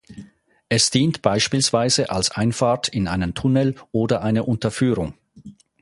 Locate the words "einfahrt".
2.31-2.87